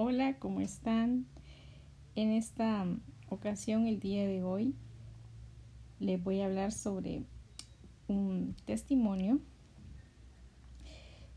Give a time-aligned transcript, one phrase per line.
[0.00, 1.26] Hola, ¿cómo están?
[2.14, 2.86] En esta
[3.30, 4.76] ocasión, el día de hoy,
[5.98, 7.24] les voy a hablar sobre
[8.06, 9.40] un testimonio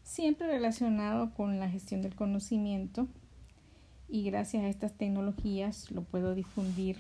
[0.04, 3.08] siempre relacionado con la gestión del conocimiento
[4.08, 6.98] y gracias a estas tecnologías lo puedo difundir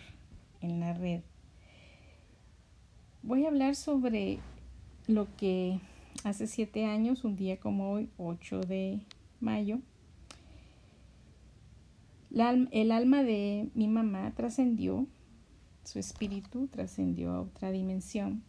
[0.62, 1.22] en la red.
[3.22, 4.40] Voy a hablar sobre
[5.06, 5.80] lo que
[6.24, 9.02] hace siete años, un día como hoy, 8 de
[9.40, 9.80] mayo,
[12.34, 15.08] el alma de mi mamá trascendió,
[15.84, 18.44] su espíritu trascendió a otra dimensión,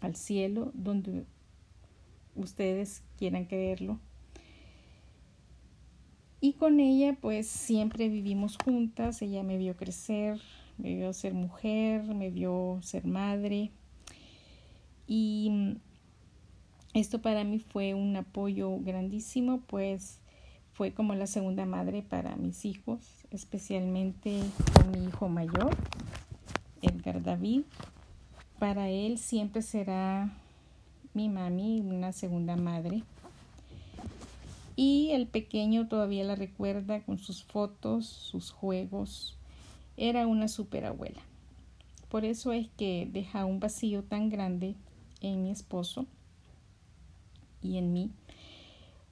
[0.00, 1.24] al cielo, donde
[2.34, 4.00] ustedes quieran creerlo.
[6.40, 10.40] Y con ella pues siempre vivimos juntas, ella me vio crecer,
[10.78, 13.70] me vio ser mujer, me vio ser madre.
[15.06, 15.76] Y
[16.94, 20.20] esto para mí fue un apoyo grandísimo, pues
[20.80, 24.40] fue como la segunda madre para mis hijos, especialmente
[24.72, 25.76] con mi hijo mayor,
[26.80, 27.64] Edgar David.
[28.58, 30.32] Para él siempre será
[31.12, 33.02] mi mami, una segunda madre.
[34.74, 39.36] Y el pequeño todavía la recuerda con sus fotos, sus juegos.
[39.98, 41.20] Era una superabuela.
[42.08, 44.76] Por eso es que deja un vacío tan grande
[45.20, 46.06] en mi esposo
[47.60, 48.12] y en mí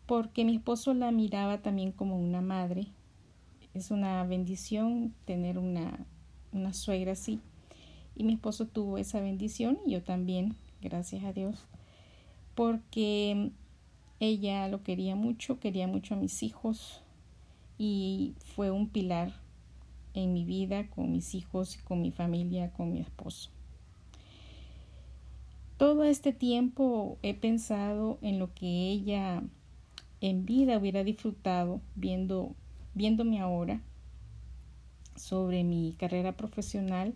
[0.09, 2.87] porque mi esposo la miraba también como una madre.
[3.75, 6.07] Es una bendición tener una,
[6.51, 7.41] una suegra así.
[8.17, 11.67] Y mi esposo tuvo esa bendición y yo también, gracias a Dios,
[12.55, 13.51] porque
[14.19, 17.03] ella lo quería mucho, quería mucho a mis hijos
[17.77, 19.35] y fue un pilar
[20.15, 23.51] en mi vida con mis hijos, con mi familia, con mi esposo.
[25.77, 29.43] Todo este tiempo he pensado en lo que ella
[30.21, 32.55] en vida hubiera disfrutado viendo,
[32.95, 33.81] viéndome ahora
[35.17, 37.15] sobre mi carrera profesional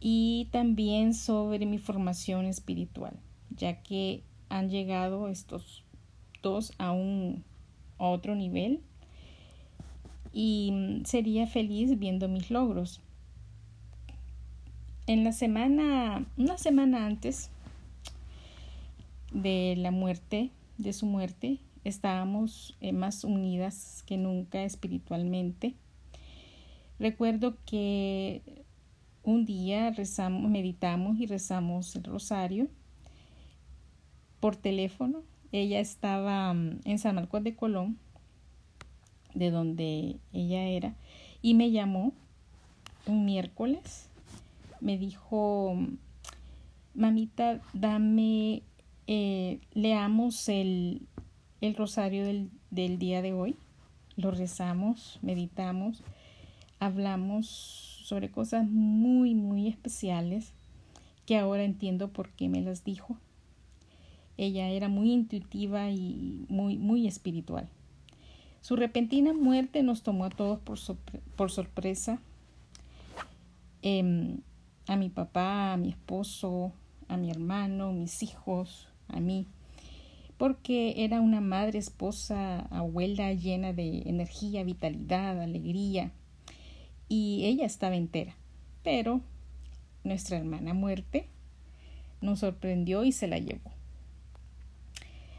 [0.00, 3.18] y también sobre mi formación espiritual,
[3.50, 5.84] ya que han llegado estos
[6.42, 7.44] dos a un
[7.98, 8.80] a otro nivel
[10.32, 13.00] y sería feliz viendo mis logros.
[15.06, 17.50] En la semana, una semana antes
[19.32, 25.74] de la muerte de su muerte, estábamos eh, más unidas que nunca espiritualmente.
[26.98, 28.64] Recuerdo que
[29.22, 32.68] un día rezamos, meditamos y rezamos el rosario
[34.40, 35.22] por teléfono.
[35.52, 37.98] Ella estaba mm, en San Marcos de Colón,
[39.34, 40.94] de donde ella era,
[41.42, 42.12] y me llamó
[43.06, 44.08] un miércoles.
[44.80, 45.76] Me dijo,
[46.94, 48.62] mamita, dame
[49.06, 51.02] eh, leamos el,
[51.60, 53.56] el rosario del, del día de hoy,
[54.16, 56.02] lo rezamos, meditamos,
[56.78, 60.52] hablamos sobre cosas muy, muy especiales
[61.26, 63.18] que ahora entiendo por qué me las dijo.
[64.36, 67.68] Ella era muy intuitiva y muy, muy espiritual.
[68.60, 72.20] Su repentina muerte nos tomó a todos por, sorpresa.
[73.82, 74.38] Em,
[74.86, 76.72] a mi papá, a mi esposo,
[77.08, 79.46] a mi hermano, mis hijos, a mí,
[80.38, 86.12] porque era una madre, esposa, abuela llena de energía, vitalidad, alegría,
[87.08, 88.36] y ella estaba entera.
[88.82, 89.20] Pero
[90.04, 91.28] nuestra hermana muerte
[92.20, 93.70] nos sorprendió y se la llevó.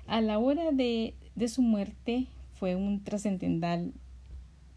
[0.07, 3.93] A la hora de, de su muerte fue un trascendental,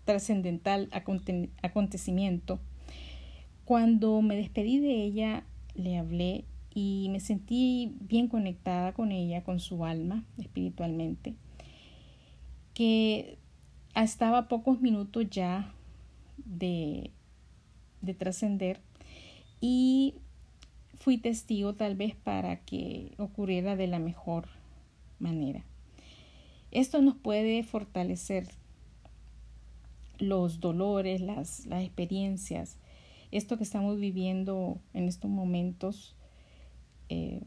[0.04, 0.90] trascendental
[1.62, 2.58] acontecimiento.
[3.64, 9.60] Cuando me despedí de ella, le hablé y me sentí bien conectada con ella, con
[9.60, 11.34] su alma espiritualmente,
[12.74, 13.38] que
[13.94, 15.72] estaba pocos minutos ya
[16.38, 17.10] de,
[18.02, 18.80] de trascender
[19.60, 20.14] y
[20.94, 24.48] fui testigo tal vez para que ocurriera de la mejor
[25.18, 25.64] manera.
[26.70, 28.46] Esto nos puede fortalecer
[30.18, 32.78] los dolores, las, las experiencias,
[33.32, 36.14] esto que estamos viviendo en estos momentos
[37.10, 37.42] eh,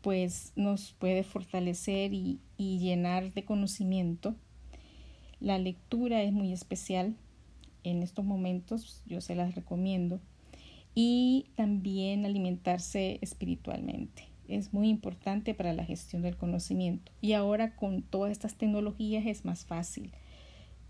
[0.00, 4.34] pues nos puede fortalecer y, llenar de conocimiento.
[5.38, 7.14] La lectura es muy especial
[7.84, 10.20] en estos momentos, yo se las recomiendo.
[10.94, 14.24] Y también alimentarse espiritualmente.
[14.48, 17.12] Es muy importante para la gestión del conocimiento.
[17.20, 20.10] Y ahora con todas estas tecnologías es más fácil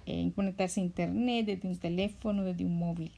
[0.07, 3.13] eh, conectarse a internet desde un teléfono, desde un móvil.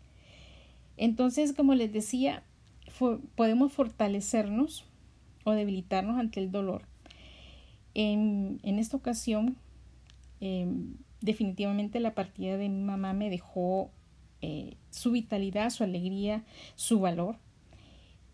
[0.96, 2.42] Entonces, como les decía,
[3.34, 4.84] podemos fortalecernos
[5.44, 6.82] o debilitarnos ante el dolor.
[7.94, 9.56] En, esta ocasión,
[10.40, 13.90] em, definitivamente la partida de mi mamá me dejó
[14.40, 16.42] eh, su vitalidad, su alegría,
[16.74, 17.36] su valor.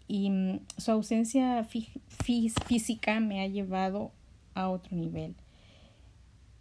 [0.07, 4.13] Y mm, su ausencia física me ha llevado
[4.55, 5.35] a otro nivel.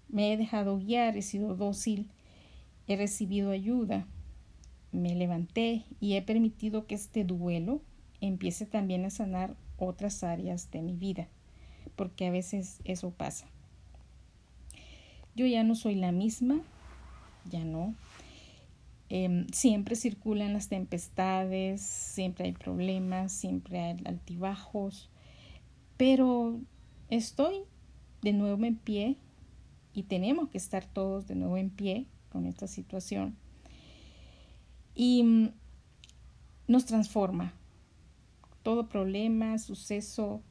[0.10, 2.10] Me he dejado guiar, he sido dócil,
[2.88, 4.06] he recibido ayuda,
[4.92, 7.82] me levanté y he permitido que este duelo
[8.22, 11.28] empiece también a sanar otras áreas de mi vida,
[11.96, 13.48] porque a veces eso pasa.
[15.36, 16.62] Yo ya no soy la misma,
[17.50, 17.94] ya no.
[19.10, 25.10] Em, siempre circulan las tempestades, siempre hay problemas, siempre hay altibajos,
[25.96, 26.60] pero
[27.10, 27.62] estoy
[28.22, 29.18] de nuevo en pie
[29.94, 33.38] y tenemos que estar todos de nuevo en pie con esta situación.
[35.00, 35.52] Y mm,
[36.68, 37.54] nos transforma.
[38.64, 40.42] Todo problema, suceso,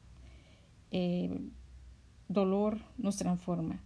[0.89, 1.37] eh,
[2.29, 3.83] dolor nos transforma.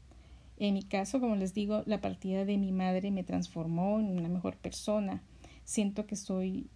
[0.58, 4.30] En mi caso, como les digo, la partida de mi madre me transformó en una
[4.30, 5.24] mejor persona.
[5.64, 6.70] Siento que soy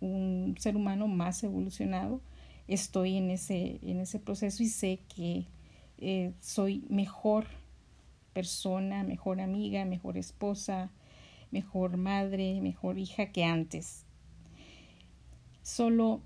[0.00, 2.22] un ser humano más evolucionado.
[2.68, 5.46] Estoy en ese, en ese proceso y sé que
[5.98, 7.44] eh, soy mejor
[8.32, 10.90] persona, mejor amiga, mejor esposa,
[11.56, 14.04] mejor madre, mejor hija que antes.
[15.62, 16.20] Solo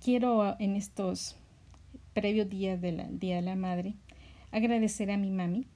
[0.00, 1.34] quiero en estos
[2.14, 3.94] previos días del Día de la Madre
[4.52, 5.66] agradecer a mi mami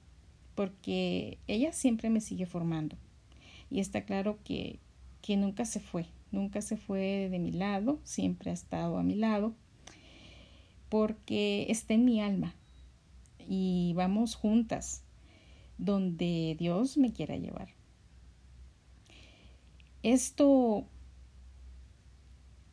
[0.55, 2.95] porque ella siempre me sigue formando.
[3.69, 4.79] Y está claro que,
[5.21, 9.15] que nunca se fue, nunca se fue de mi lado, siempre ha estado a mi
[9.15, 9.53] lado,
[10.87, 12.55] porque está en mi alma
[13.49, 15.03] y vamos juntas
[15.77, 17.82] donde Dios me quiera llevar.
[20.03, 20.85] Esto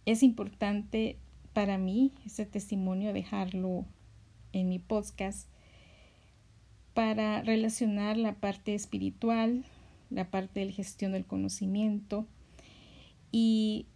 [0.04, 1.16] es importante
[1.52, 3.84] para mí, ese testimonio, dejarlo
[4.52, 5.48] en mi podcast
[6.92, 9.64] para relacionar la parte espiritual,
[10.10, 12.26] la parte de la gestión del conocimiento
[13.30, 13.86] y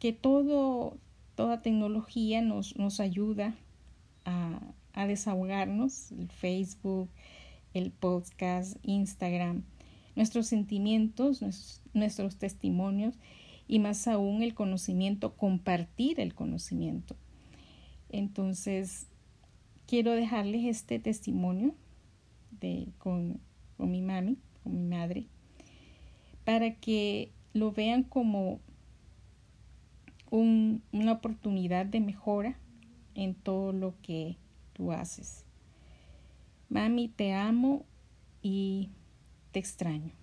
[0.00, 0.98] que todo,
[1.36, 3.54] toda tecnología nos, nos ayuda
[4.24, 4.60] a,
[4.92, 7.08] a desahogarnos, el Facebook,
[7.74, 9.62] el podcast, Instagram,
[10.16, 11.42] nuestros sentimientos,
[11.92, 13.14] nuestros, testimonios
[13.68, 17.16] y más aún el conocimiento, compartir el conocimiento.
[18.08, 19.06] Entonces,
[19.86, 21.74] quiero dejarles este testimonio
[22.98, 23.40] con,
[23.78, 25.26] mi mami, con mi madre,
[26.44, 28.60] para que lo vean como
[30.30, 32.58] una oportunidad de mejora
[33.14, 34.36] en todo lo que
[34.72, 35.44] tú haces.
[36.68, 37.84] Mami, te amo
[38.42, 38.90] y
[39.52, 40.19] te extraño.